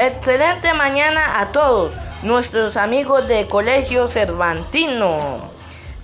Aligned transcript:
Excelente 0.00 0.72
mañana 0.74 1.40
a 1.40 1.50
todos 1.50 1.98
nuestros 2.22 2.76
amigos 2.76 3.26
de 3.26 3.48
Colegio 3.48 4.06
Cervantino. 4.06 5.50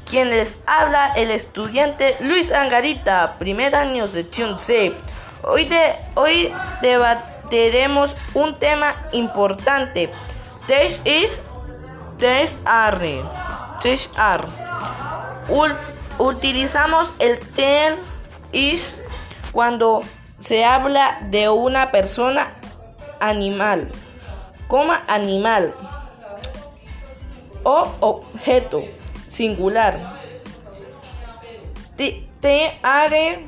Quien 0.05 0.30
les 0.30 0.59
habla 0.67 1.12
el 1.14 1.30
estudiante 1.30 2.17
Luis 2.18 2.50
Angarita, 2.50 3.36
primer 3.39 3.77
año 3.77 4.09
sección 4.09 4.59
C. 4.59 4.93
Hoy, 5.45 5.67
de, 5.67 5.95
hoy 6.17 6.53
debatiremos 6.82 8.17
un 8.35 8.59
tema 8.59 8.96
importante. 9.12 10.11
This 10.67 11.00
is 11.04 11.39
this 12.18 12.58
are. 12.64 13.22
This 13.81 14.11
are. 14.17 14.49
utilizamos 16.18 17.14
el 17.21 17.39
this 17.39 18.21
is 18.50 18.96
cuando 19.53 20.03
se 20.40 20.64
habla 20.64 21.17
de 21.31 21.49
una 21.49 21.93
persona 21.93 22.54
animal, 23.29 23.91
coma 24.69 25.03
animal 25.09 25.75
o 27.64 27.89
objeto 28.00 28.83
singular. 29.27 30.21
Te, 31.97 32.78
haré 32.83 33.47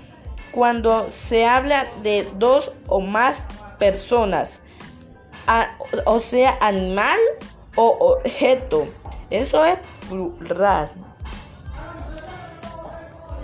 cuando 0.52 1.11
se 1.11 1.47
habla 1.47 1.87
de 2.02 2.27
dos 2.37 2.73
o 2.87 3.01
más 3.01 3.45
personas, 3.79 4.59
o 6.07 6.21
sea, 6.21 6.57
animal 6.63 7.19
o 7.77 8.16
objeto. 8.16 8.88
Eso 9.29 9.65
es 9.66 9.79
plural. 10.09 10.88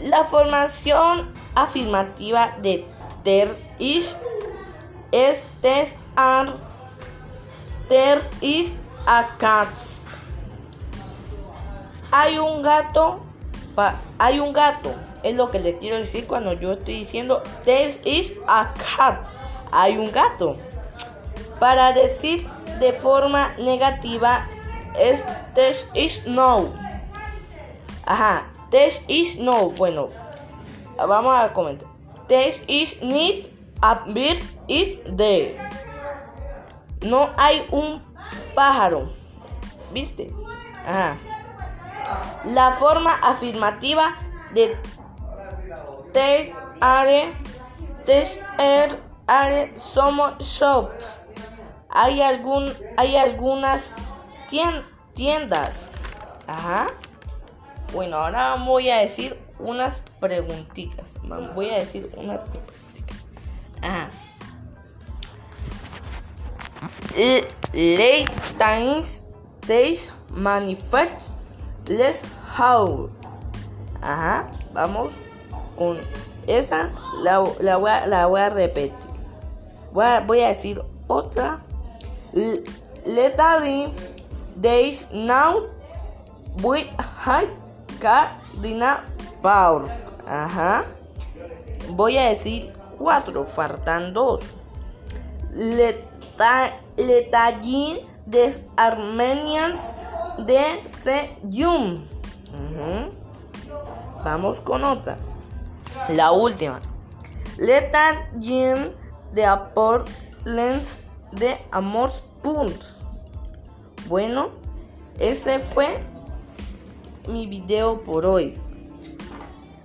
La 0.00 0.24
formación 0.24 1.30
afirmativa 1.54 2.56
de 2.62 2.86
ter 3.22 3.54
is 3.78 4.16
es 5.12 5.44
tes 5.60 5.96
are 6.16 6.52
there 7.88 8.20
is 8.40 8.74
a 9.06 9.28
cat. 9.38 9.68
Hay 12.10 12.38
un 12.38 12.62
gato, 12.62 13.20
hay 14.18 14.40
un 14.40 14.52
gato. 14.52 14.94
Es 15.22 15.36
lo 15.36 15.50
que 15.50 15.60
le 15.60 15.78
quiero 15.78 15.98
decir 15.98 16.26
cuando 16.26 16.52
yo 16.54 16.72
estoy 16.72 16.94
diciendo 16.94 17.42
there 17.64 17.94
is 18.04 18.34
a 18.48 18.72
cat. 18.74 19.28
Hay 19.70 19.96
un 19.96 20.10
gato. 20.10 20.56
Para 21.60 21.92
decir 21.92 22.48
de 22.80 22.92
forma 22.92 23.54
negativa 23.58 24.48
es 24.98 25.24
there 25.54 25.76
is 25.94 26.26
no. 26.26 26.72
Ajá, 28.04 28.50
there 28.70 28.92
is 29.08 29.38
no. 29.38 29.70
Bueno, 29.70 30.08
vamos 30.96 31.38
a 31.38 31.52
comentar. 31.52 31.88
There 32.28 32.52
is 32.66 33.00
need 33.02 33.51
a 33.82 34.04
is 34.68 35.00
there. 35.16 35.58
No 37.02 37.30
hay 37.36 37.66
un 37.70 38.00
pájaro. 38.54 39.10
¿Viste? 39.92 40.30
Ajá. 40.86 41.18
La 42.44 42.72
forma 42.72 43.12
afirmativa 43.22 44.16
de 44.54 44.76
Test 46.12 46.54
are 46.80 47.32
er, 48.58 49.00
are 49.26 49.72
somos 49.78 50.38
shop. 50.38 50.90
Hay 51.90 52.22
algún 52.22 52.72
hay 52.96 53.16
algunas 53.16 53.92
tiendas. 55.14 55.90
Ajá. 56.46 56.88
Bueno, 57.92 58.16
ahora 58.16 58.56
voy 58.56 58.90
a 58.90 58.98
decir 58.98 59.38
unas 59.58 60.00
preguntitas. 60.20 61.14
Voy 61.54 61.70
a 61.70 61.78
decir 61.78 62.10
unas 62.16 62.40
Ah. 63.82 64.08
Late 67.74 68.30
times 68.58 69.26
days 69.66 70.10
manifest 70.30 71.36
less 71.88 72.24
how. 72.56 73.10
Ajá, 74.02 74.50
vamos 74.72 75.20
con 75.76 75.98
esa, 76.46 76.90
la, 77.22 77.44
la, 77.60 77.76
voy, 77.76 77.90
a, 77.90 78.06
la 78.06 78.26
voy 78.26 78.40
a 78.40 78.50
repetir. 78.50 78.92
Voy 79.92 80.06
a, 80.06 80.20
voy 80.20 80.40
a 80.40 80.48
decir 80.48 80.82
otra. 81.06 81.62
Letady 83.04 83.92
days 84.56 85.06
now 85.12 85.68
we 86.62 86.84
high 86.98 87.48
cardinal 88.00 88.98
power. 89.42 89.90
Ajá. 90.26 90.86
Voy 91.90 92.16
a 92.16 92.30
decir 92.30 92.72
4, 93.02 93.44
faltan 93.46 94.14
2. 94.14 94.40
Letallín 96.96 97.98
de 98.26 98.64
Armenians 98.76 99.96
de 100.38 100.80
Seyum. 100.86 102.04
Vamos 104.24 104.60
con 104.60 104.84
otra. 104.84 105.18
La 106.10 106.30
última. 106.30 106.80
Letallín 107.58 108.94
de 109.32 109.46
Lens 110.44 111.00
de 111.32 111.58
Amors 111.72 112.22
Punts. 112.40 113.00
Bueno, 114.06 114.50
ese 115.18 115.58
fue 115.58 116.04
mi 117.26 117.48
video 117.48 118.00
por 118.04 118.24
hoy. 118.24 118.56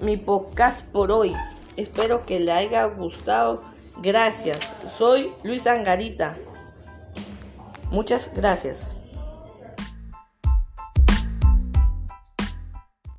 Mi 0.01 0.17
podcast 0.17 0.85
por 0.91 1.11
hoy. 1.11 1.33
Espero 1.77 2.25
que 2.25 2.39
le 2.39 2.51
haya 2.51 2.85
gustado. 2.85 3.63
Gracias. 4.01 4.59
Soy 4.95 5.31
Luis 5.43 5.65
Angarita. 5.67 6.37
Muchas 7.91 8.31
gracias. 8.35 8.96